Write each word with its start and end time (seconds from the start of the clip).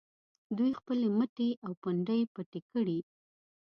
دوی 0.57 0.71
خپلې 0.79 1.07
مټې 1.17 1.49
او 1.65 1.71
پنډۍ 1.83 2.21
پټې 2.33 2.59
کړي. 2.71 2.99